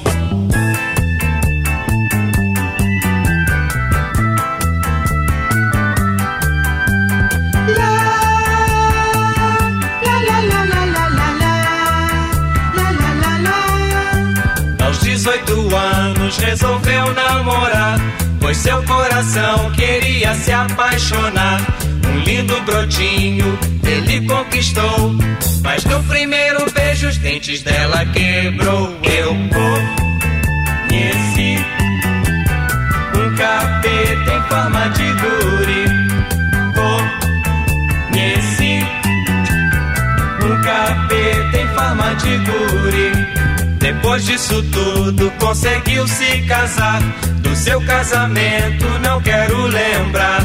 Resolveu 16.38 17.14
namorar, 17.14 18.00
pois 18.40 18.58
seu 18.58 18.82
coração 18.84 19.72
queria 19.72 20.34
se 20.36 20.52
apaixonar. 20.52 21.62
Um 22.08 22.20
lindo 22.20 22.60
brotinho 22.62 23.58
ele 23.84 24.28
conquistou, 24.28 25.16
mas 25.64 25.84
no 25.86 26.04
primeiro 26.04 26.70
beijo 26.72 27.08
os 27.08 27.18
dentes 27.18 27.62
dela 27.62 28.06
quebrou. 28.06 28.98
Eu 29.04 29.36
conheci 30.88 31.58
um 33.16 33.36
capeta 33.36 34.34
em 34.34 34.42
forma 34.50 34.90
de 34.90 35.04
guri. 35.14 35.47
Depois 44.18 44.26
disso 44.26 44.64
tudo, 44.72 45.32
conseguiu 45.40 46.08
se 46.08 46.42
casar. 46.48 47.00
Do 47.42 47.56
seu 47.56 47.80
casamento 47.86 48.86
não 49.04 49.22
quero 49.22 49.68
lembrar. 49.68 50.42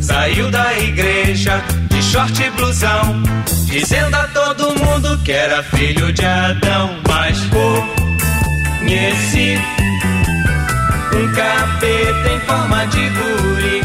Saiu 0.00 0.50
da 0.50 0.76
igreja 0.78 1.62
de 1.88 2.02
short 2.02 2.42
e 2.42 2.50
blusão, 2.50 3.22
dizendo 3.66 4.16
a 4.16 4.26
todo 4.26 4.74
mundo 4.74 5.16
que 5.22 5.30
era 5.30 5.62
filho 5.62 6.12
de 6.12 6.24
Adão. 6.24 6.98
Mas 7.08 7.38
conheci 8.80 9.56
um 11.14 11.32
capeta 11.32 12.28
em 12.34 12.40
forma 12.40 12.86
de 12.88 13.08
guri. 13.08 13.81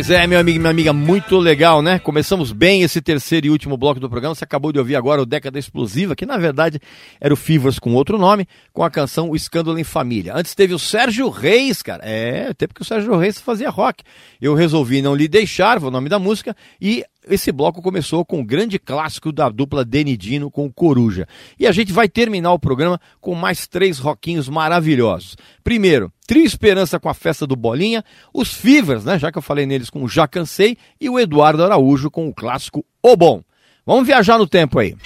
Pois 0.00 0.08
é, 0.08 0.26
meu 0.26 0.40
amigo 0.40 0.56
e 0.56 0.58
minha 0.58 0.70
amiga, 0.70 0.94
muito 0.94 1.36
legal, 1.36 1.82
né? 1.82 1.98
Começamos 1.98 2.52
bem 2.52 2.80
esse 2.80 3.02
terceiro 3.02 3.48
e 3.48 3.50
último 3.50 3.76
bloco 3.76 4.00
do 4.00 4.08
programa. 4.08 4.34
Você 4.34 4.44
acabou 4.44 4.72
de 4.72 4.78
ouvir 4.78 4.96
agora 4.96 5.20
o 5.20 5.26
Década 5.26 5.58
Explosiva, 5.58 6.16
que 6.16 6.24
na 6.24 6.38
verdade 6.38 6.80
era 7.20 7.34
o 7.34 7.36
Fivers 7.36 7.78
com 7.78 7.92
outro 7.92 8.16
nome, 8.16 8.48
com 8.72 8.82
a 8.82 8.88
canção 8.88 9.28
O 9.28 9.36
Escândalo 9.36 9.78
em 9.78 9.84
Família. 9.84 10.32
Antes 10.34 10.54
teve 10.54 10.72
o 10.72 10.78
Sérgio 10.78 11.28
Reis, 11.28 11.82
cara. 11.82 12.02
É, 12.02 12.46
até 12.48 12.66
porque 12.66 12.80
o 12.80 12.84
Sérgio 12.84 13.14
Reis 13.18 13.38
fazia 13.42 13.68
rock. 13.68 14.02
Eu 14.40 14.54
resolvi 14.54 15.02
não 15.02 15.14
lhe 15.14 15.28
deixar, 15.28 15.76
o 15.84 15.90
nome 15.90 16.08
da 16.08 16.18
música, 16.18 16.56
e 16.80 17.04
esse 17.28 17.52
bloco 17.52 17.82
começou 17.82 18.24
com 18.24 18.40
o 18.40 18.44
grande 18.44 18.78
clássico 18.78 19.32
da 19.32 19.48
dupla 19.48 19.84
Denidino 19.84 20.50
com 20.50 20.72
Coruja. 20.72 21.26
E 21.58 21.66
a 21.66 21.72
gente 21.72 21.92
vai 21.92 22.08
terminar 22.08 22.52
o 22.52 22.58
programa 22.58 23.00
com 23.20 23.34
mais 23.34 23.66
três 23.66 23.98
rockinhos 23.98 24.48
maravilhosos. 24.48 25.36
Primeiro, 25.62 26.12
Trio 26.26 26.44
Esperança 26.44 26.98
com 26.98 27.08
a 27.08 27.14
festa 27.14 27.46
do 27.46 27.56
Bolinha, 27.56 28.04
os 28.32 28.52
Fivers, 28.52 29.04
né? 29.04 29.18
Já 29.18 29.30
que 29.30 29.38
eu 29.38 29.42
falei 29.42 29.66
neles 29.66 29.90
com 29.90 30.02
o 30.02 30.08
Já 30.08 30.26
Cansei, 30.26 30.76
e 31.00 31.08
o 31.08 31.18
Eduardo 31.18 31.64
Araújo 31.64 32.10
com 32.10 32.28
o 32.28 32.34
clássico 32.34 32.84
O 33.02 33.16
Bom. 33.16 33.42
Vamos 33.84 34.06
viajar 34.06 34.38
no 34.38 34.46
tempo 34.46 34.78
aí. 34.78 34.96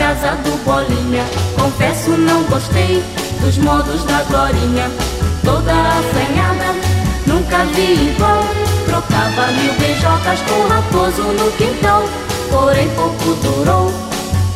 Casa 0.00 0.34
do 0.36 0.56
Bolinha. 0.64 1.22
Confesso, 1.58 2.12
não 2.12 2.42
gostei 2.44 3.04
dos 3.42 3.58
modos 3.58 4.02
da 4.04 4.22
Glorinha. 4.22 4.90
Toda 5.44 5.72
assanhada, 5.72 6.74
nunca 7.26 7.66
vi 7.74 8.08
igual. 8.08 8.42
Trocava 8.86 9.52
mil 9.52 9.74
beijocas 9.74 10.40
com 10.48 10.68
raposo 10.68 11.22
no 11.22 11.52
quintal. 11.52 12.02
Porém, 12.50 12.88
pouco 12.96 13.34
durou 13.42 13.92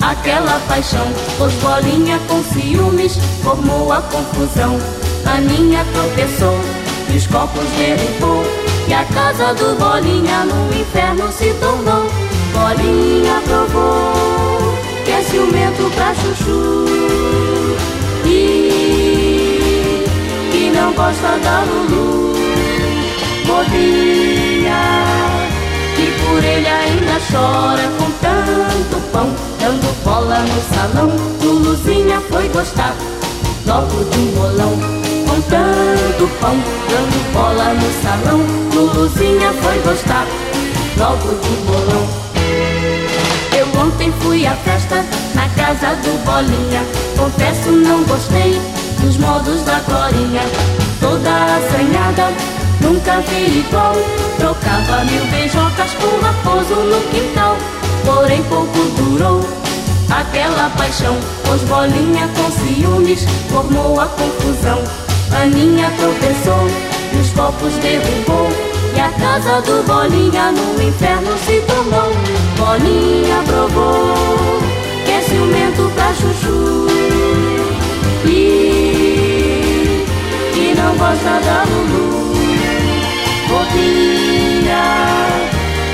aquela 0.01 0.59
paixão. 0.66 1.07
Pois 1.36 1.53
Bolinha 1.55 2.18
com 2.26 2.42
ciúmes 2.45 3.18
formou 3.42 3.92
a 3.92 4.01
confusão. 4.01 4.78
Aninha 5.26 5.84
tropeçou 5.92 6.59
e 7.12 7.18
os 7.18 7.26
copos 7.26 7.68
derrubou. 7.76 8.42
E 8.88 8.95
a 8.95 9.05
casa 9.05 9.53
do 9.53 9.78
Bolinha 9.78 10.47
no 10.47 10.74
inferno 10.74 11.30
se 11.30 11.53
tornou. 11.61 12.09
Bolinha 12.55 13.42
provou 13.45 14.24
ciumento 15.35 15.91
pra 15.97 16.14
chuchu. 16.14 16.85
E 18.24 20.05
que 20.53 20.70
não 20.70 20.93
gosta 20.93 21.37
da 21.43 21.64
Lulu. 21.64 22.32
Bolinha 23.47 24.82
que 25.97 26.07
por 26.22 26.43
ele 26.43 26.68
ainda 26.68 27.20
chora 27.30 27.82
com 27.99 28.11
tanto 28.22 28.97
pão 29.12 29.28
Dando 29.61 30.05
bola 30.05 30.39
no 30.39 30.61
salão. 30.74 31.11
Luluzinha 31.43 32.20
foi 32.30 32.49
gostar 32.49 32.95
logo 33.66 34.05
de 34.05 34.18
um 34.18 34.26
bolão. 34.37 34.72
Com 35.26 35.41
tanto 35.43 36.28
pão 36.41 36.57
Dando 36.89 37.32
bola 37.32 37.74
no 37.74 37.91
salão. 38.03 38.41
Luluzinha 38.72 39.53
foi 39.62 39.78
gostar 39.80 40.26
logo 40.97 41.28
de 41.28 41.49
um 41.49 41.64
bolão. 41.66 42.24
Ontem 43.85 44.12
fui 44.20 44.47
à 44.47 44.55
festa 44.57 45.05
casa 45.75 45.97
do 45.97 46.25
Bolinha. 46.25 46.83
Confesso, 47.16 47.70
não 47.70 48.03
gostei 48.05 48.61
dos 49.01 49.16
modos 49.16 49.62
da 49.62 49.81
Glorinha. 49.81 50.43
Toda 51.01 51.31
assanhada, 51.31 52.33
nunca 52.81 53.20
vi 53.22 53.61
igual. 53.61 53.95
Trocava 54.39 55.05
mil 55.05 55.25
beijocas 55.27 55.91
o 56.03 56.25
raposo 56.25 56.75
no 56.75 57.01
quintal. 57.11 57.57
Porém, 58.05 58.43
pouco 58.45 58.79
durou 58.97 59.41
aquela 60.11 60.70
paixão. 60.77 61.16
Pois 61.45 61.62
Bolinha 61.62 62.29
com 62.29 62.51
ciúmes 62.51 63.25
formou 63.49 64.01
a 64.01 64.07
confusão. 64.07 64.83
Aninha 65.43 65.91
tropeçou 65.97 66.68
e 67.12 67.16
os 67.16 67.31
copos 67.31 67.72
derrubou. 67.75 68.49
E 68.95 69.01
a 69.01 69.09
casa 69.09 69.61
do 69.62 69.85
Bolinha 69.85 70.53
no 70.53 70.81
inferno 70.81 71.37
se 71.45 71.61
tornou 71.62 72.12
Bolinha 72.57 73.43
provou 73.45 74.43
ciumento 75.75 75.91
pra 75.95 76.14
chuchu 76.14 76.87
E 78.27 80.05
que 80.53 80.75
não 80.75 80.97
gosta 80.97 81.41
da 81.41 81.64
Lulu 81.64 82.35
Bolinha 83.49 84.85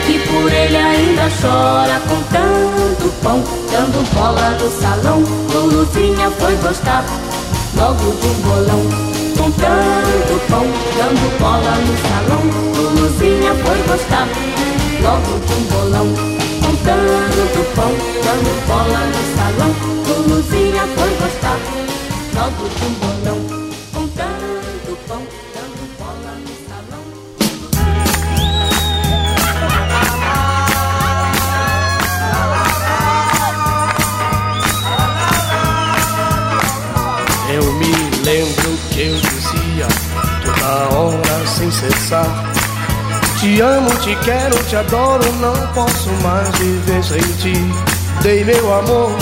que 0.06 0.18
por 0.18 0.52
ele 0.52 0.76
ainda 0.76 1.28
chora 1.40 2.00
com 2.08 2.20
tanto 2.32 3.08
pão, 3.22 3.44
dando 3.70 4.02
bola 4.12 4.50
no 4.58 4.68
salão. 4.80 5.22
Luluzinha 5.52 6.30
foi 6.32 6.56
gostar 6.56 7.04
logo 7.76 8.06
um 8.06 8.34
bolão. 8.42 8.82
Com 9.36 9.50
tanto 9.52 10.40
pão, 10.48 10.66
dando 10.96 11.38
bola 11.38 11.76
no 11.76 11.94
salão. 12.08 12.42
Luluzinha 12.74 13.54
foi 13.54 13.78
gostar 13.86 14.26
logo 15.00 15.32
um 15.36 15.62
bolão. 15.68 16.49
Com 16.80 16.86
tanto 16.86 17.60
pão, 17.74 17.92
dando 18.24 18.52
bola 18.66 19.00
no 19.04 19.22
salão. 19.36 19.72
Luluzinha 20.06 20.84
foi 20.96 21.10
gostar 21.20 21.58
logo 22.34 22.64
de 22.68 22.84
um 22.84 22.92
bolão. 22.94 23.38
Com 23.92 24.04
tanto 24.08 24.92
pão, 25.06 25.22
dando 25.54 25.84
bola 25.98 26.32
no 26.40 26.54
salão. 26.68 27.04
Eu 37.52 37.64
me 37.74 37.92
lembro 38.24 38.70
que 38.90 39.00
eu 39.02 39.16
dizia 39.16 39.88
toda 40.44 40.70
hora 40.96 41.46
sem 41.46 41.70
cessar. 41.70 42.59
Te 43.40 43.58
amo, 43.62 43.88
te 44.00 44.14
quero, 44.16 44.54
te 44.64 44.76
adoro, 44.76 45.32
não 45.40 45.54
posso 45.68 46.10
mais 46.22 46.46
viver 46.58 47.02
sem 47.02 47.22
ti. 47.38 47.54
Dei 48.22 48.44
meu 48.44 48.74
amor 48.74 49.16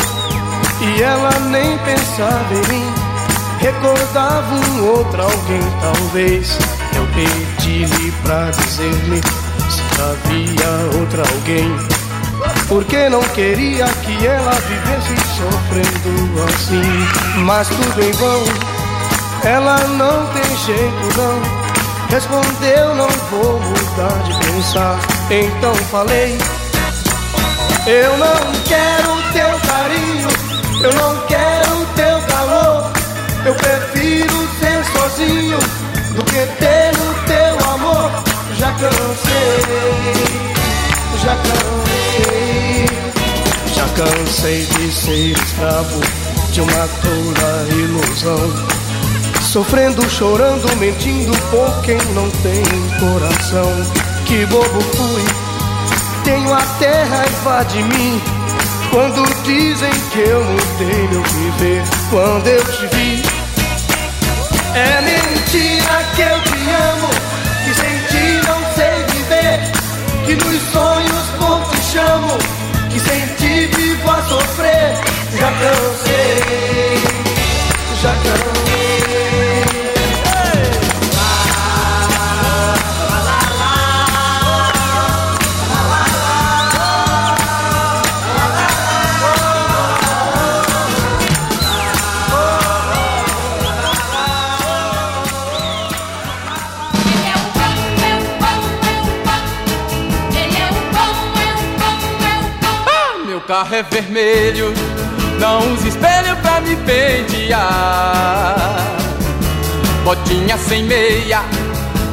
e 0.80 1.02
ela 1.02 1.30
nem 1.50 1.78
pensava 1.78 2.52
em 2.52 2.66
mim. 2.66 2.92
Recordava 3.60 4.54
um 4.56 4.88
outro 4.88 5.22
alguém, 5.22 5.60
talvez. 5.80 6.58
Eu 6.96 7.06
pedi-lhe 7.14 8.10
pra 8.24 8.50
dizer-me 8.50 9.20
se 9.70 9.82
havia 10.02 10.98
outra 11.00 11.22
alguém. 11.22 11.72
Porque 12.66 13.08
não 13.08 13.22
queria 13.22 13.86
que 13.86 14.26
ela 14.26 14.50
vivesse 14.50 15.14
sofrendo 15.36 16.42
assim. 16.42 17.42
Mas 17.44 17.68
tudo 17.68 18.02
em 18.02 18.10
vão, 18.10 18.42
ela 19.44 19.78
não 19.86 20.26
tem 20.32 20.56
jeito 20.56 21.16
não. 21.16 21.57
Respondeu, 22.10 22.94
não 22.94 23.08
vou 23.30 23.60
mudar 23.60 24.22
de 24.24 24.32
pensar. 24.46 24.98
Então 25.30 25.74
falei: 25.90 26.38
Eu 27.86 28.16
não 28.16 28.52
quero 28.64 29.32
teu 29.32 29.60
carinho, 29.68 30.28
eu 30.82 30.92
não 30.94 31.26
quero 31.26 31.86
teu 31.94 32.20
calor. 32.28 32.90
Eu 33.44 33.54
prefiro 33.54 34.48
ser 34.58 34.84
sozinho 34.92 35.58
do 36.16 36.24
que 36.24 36.46
ter 36.58 36.92
o 36.96 37.14
teu 37.26 37.70
amor. 37.72 38.10
Já 38.56 38.72
cansei, 38.72 39.60
já 41.22 41.36
cansei, 41.36 42.86
já 43.74 43.88
cansei 43.94 44.66
de 44.66 44.92
ser 44.92 45.32
escravo 45.32 46.00
de 46.52 46.60
uma 46.62 46.88
tola 47.02 47.68
ilusão. 47.70 48.87
Sofrendo, 49.48 50.06
chorando, 50.10 50.76
mentindo 50.76 51.32
por 51.50 51.80
quem 51.82 51.96
não 52.12 52.28
tem 52.42 52.62
coração. 53.00 53.72
Que 54.26 54.44
bobo 54.44 54.78
fui, 54.78 55.24
tenho 56.22 56.52
até 56.52 57.04
raiva 57.04 57.64
de 57.64 57.82
mim. 57.82 58.20
Quando 58.90 59.24
dizem 59.44 59.90
que 60.12 60.18
eu 60.18 60.44
mudei 60.44 61.08
meu 61.08 61.22
viver, 61.22 61.82
quando 62.10 62.46
eu 62.46 62.62
te 62.62 62.94
vi. 62.94 63.22
É 64.74 65.00
mentira 65.00 66.04
que 66.14 66.20
eu 66.20 66.42
te 66.42 66.70
amo, 66.92 67.08
que 67.64 67.74
sem 67.74 67.98
ti 68.10 68.46
não 68.46 68.60
sei 68.74 69.02
viver. 69.14 69.60
Que 70.26 70.34
nos 70.44 70.62
sonhos 70.72 71.26
por 71.38 71.64
te 71.70 71.82
chamo, 71.90 72.36
que 72.90 73.00
sem 73.00 73.26
ti 73.36 73.66
vivo 73.74 74.10
a 74.10 74.22
sofrer. 74.24 74.94
Já 75.40 75.50
cansei, 75.52 76.27
carro 103.48 103.74
é 103.74 103.82
vermelho, 103.82 104.72
não 105.40 105.72
use 105.72 105.88
espelho 105.88 106.36
pra 106.42 106.60
me 106.60 106.76
pentear. 106.76 108.76
Botinha 110.04 110.58
sem 110.58 110.84
meia 110.84 111.40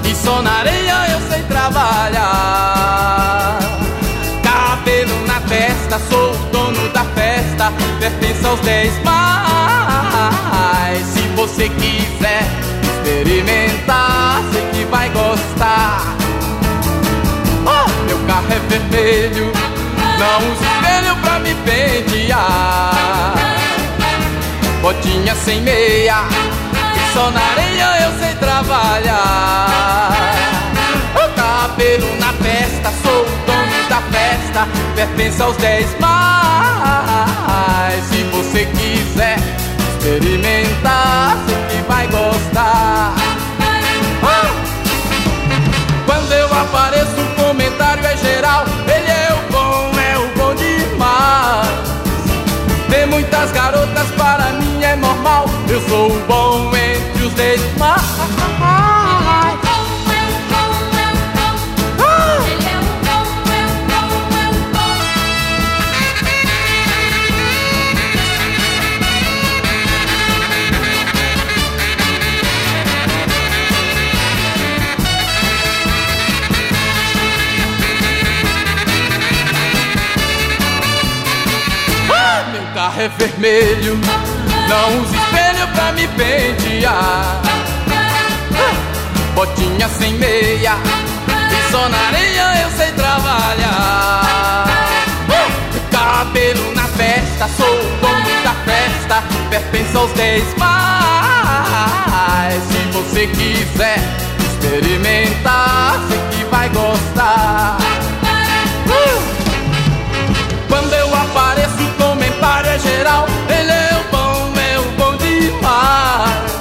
e 0.06 0.16
só 0.16 0.42
na 0.42 0.60
areia 0.60 1.08
eu 1.12 1.20
sei 1.30 1.44
trabalhar. 1.44 3.60
Cabelo 4.42 5.28
na 5.28 5.42
testa, 5.42 6.00
sou 6.10 6.32
o 6.32 6.38
dono 6.54 6.88
da 6.94 7.04
festa, 7.04 7.74
pertence 8.00 8.46
aos 8.46 8.62
dez 8.62 8.94
mais. 9.04 11.06
Se 11.06 11.20
você 11.36 11.68
quiser 11.68 12.44
experimentar, 12.82 14.42
sei 14.54 14.62
que 14.72 14.86
vai 14.86 15.10
gostar. 15.10 16.16
Oh, 17.66 17.90
meu 18.06 18.20
carro 18.26 18.48
é 18.52 18.60
vermelho, 18.70 19.52
não 20.26 20.40
use 20.52 20.64
espelho 20.64 21.16
pra 21.18 21.40
me 21.40 21.54
pentear. 21.56 23.34
Botinha 24.82 25.36
sem 25.36 25.62
meia, 25.62 26.24
só 27.14 27.30
na 27.32 27.42
areia 27.42 28.04
eu 28.04 28.12
sei 28.20 28.36
trabalhar. 28.36 30.12
O 31.16 31.30
cabelo 31.36 32.16
na 32.20 32.34
testa, 32.34 32.92
sou 33.04 33.22
o 33.22 33.26
dono 33.46 33.90
da 33.90 34.02
festa, 34.12 34.68
pertence 34.96 35.42
aos 35.42 35.58
dez 35.58 35.88
mais. 36.00 36.16
Se 38.10 38.24
você 38.26 38.66
quiser 38.66 39.40
experimentar, 39.90 41.38
sei 41.48 41.58
que 41.70 41.82
vai 41.88 42.06
gostar. 42.08 43.14
Oh! 44.22 44.48
Quando 46.06 46.32
eu 46.32 46.54
apareço, 46.54 47.25
muitas 53.26 53.52
garotas 53.52 54.12
para 54.12 54.54
mim 54.54 54.84
é 54.84 54.96
normal. 54.96 55.46
Eu 55.68 55.82
sou 55.90 56.12
o 56.12 56.20
bom 56.28 56.72
entre 56.76 57.24
os 57.24 57.34
demais. 57.34 58.75
É 83.06 83.10
vermelho, 83.10 84.00
não 84.68 85.00
use 85.02 85.16
espelho 85.16 85.68
pra 85.76 85.92
me 85.92 86.08
pentear. 86.08 87.40
Ah, 88.58 88.74
Botinha 89.36 89.88
sem 89.90 90.14
meia, 90.16 90.74
e 91.52 91.72
só 91.72 91.88
na 91.88 91.98
areia 92.08 92.62
eu 92.64 92.72
sei 92.72 92.92
trabalhar. 92.94 93.70
Ah, 93.70 94.66
Cabelo 95.92 96.74
na 96.74 96.88
festa, 96.88 97.48
sou 97.56 97.68
o 97.68 97.98
dono 98.02 98.42
da 98.44 98.56
festa, 98.66 99.24
pertence 99.52 99.96
aos 99.96 100.12
dez 100.14 100.44
mais. 100.58 102.64
Se 102.64 102.80
você 102.92 103.28
quiser 103.28 104.00
experimentar, 104.40 106.00
sei 106.10 106.20
que 106.32 106.44
vai 106.46 106.68
gostar. 106.70 107.78
É 112.76 112.80
geral. 112.80 113.26
Ele 113.48 113.72
é 113.72 114.00
o 114.00 114.04
bom, 114.12 114.54
é 114.60 114.80
o 114.80 114.84
bom 114.98 115.16
demais. 115.18 116.52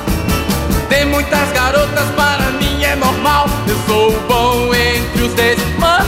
Tem 0.88 1.04
muitas 1.06 1.50
garotas, 1.52 2.08
para 2.14 2.50
mim 2.52 2.84
é 2.84 2.94
normal. 2.94 3.46
Eu 3.66 3.76
sou 3.86 4.10
o 4.10 4.20
bom 4.28 4.74
entre 4.74 5.22
os 5.22 5.34
demais. 5.34 6.06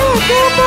O 0.00 0.20
que 0.20 0.32
eu 0.32 0.50
posso 0.50 0.56
fazer? 0.56 0.57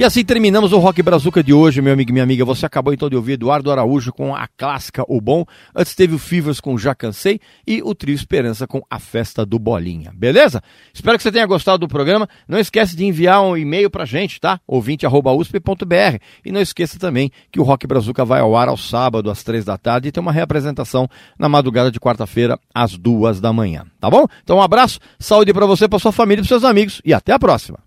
E 0.00 0.04
assim 0.04 0.24
terminamos 0.24 0.72
o 0.72 0.78
Rock 0.78 1.02
Brazuca 1.02 1.44
de 1.44 1.52
hoje, 1.52 1.82
meu 1.82 1.92
amigo 1.92 2.10
e 2.10 2.12
minha 2.14 2.22
amiga. 2.22 2.42
Você 2.42 2.64
acabou 2.64 2.94
então 2.94 3.10
de 3.10 3.16
ouvir 3.16 3.32
Eduardo 3.32 3.70
Araújo 3.70 4.14
com 4.14 4.34
a 4.34 4.48
clássica 4.48 5.04
O 5.06 5.20
Bom. 5.20 5.44
Antes 5.76 5.94
teve 5.94 6.14
o 6.14 6.18
Fivers 6.18 6.58
com 6.58 6.78
Já 6.78 6.94
Cansei 6.94 7.38
e 7.66 7.82
o 7.82 7.94
Trio 7.94 8.14
Esperança 8.14 8.66
com 8.66 8.80
A 8.88 8.98
Festa 8.98 9.44
do 9.44 9.58
Bolinha. 9.58 10.10
Beleza? 10.14 10.62
Espero 10.94 11.18
que 11.18 11.22
você 11.22 11.30
tenha 11.30 11.44
gostado 11.44 11.80
do 11.80 11.86
programa. 11.86 12.26
Não 12.48 12.58
esquece 12.58 12.96
de 12.96 13.04
enviar 13.04 13.42
um 13.42 13.54
e-mail 13.54 13.90
pra 13.90 14.06
gente, 14.06 14.40
tá? 14.40 14.58
ouvinte.usp.br. 14.66 16.18
E 16.46 16.50
não 16.50 16.62
esqueça 16.62 16.98
também 16.98 17.30
que 17.52 17.60
o 17.60 17.62
Rock 17.62 17.86
Brazuca 17.86 18.24
vai 18.24 18.40
ao 18.40 18.56
ar 18.56 18.68
ao 18.68 18.78
sábado, 18.78 19.30
às 19.30 19.42
três 19.42 19.66
da 19.66 19.76
tarde, 19.76 20.08
e 20.08 20.10
tem 20.10 20.22
uma 20.22 20.32
reapresentação 20.32 21.06
na 21.38 21.46
madrugada 21.46 21.90
de 21.90 22.00
quarta-feira, 22.00 22.58
às 22.74 22.96
duas 22.96 23.38
da 23.38 23.52
manhã. 23.52 23.84
Tá 24.00 24.08
bom? 24.08 24.26
Então 24.42 24.56
um 24.56 24.62
abraço, 24.62 24.98
saúde 25.18 25.52
para 25.52 25.66
você, 25.66 25.86
para 25.86 25.98
sua 25.98 26.10
família 26.10 26.40
e 26.40 26.44
para 26.46 26.48
seus 26.48 26.64
amigos. 26.64 27.02
E 27.04 27.12
até 27.12 27.34
a 27.34 27.38
próxima. 27.38 27.80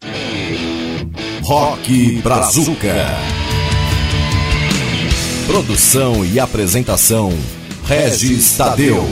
Rock 1.44 2.22
Brazuca. 2.22 2.96
Produção 5.46 6.24
e 6.24 6.39
apresentação: 6.39 7.34
Regis 7.86 8.56
Tadeu. 8.56 9.06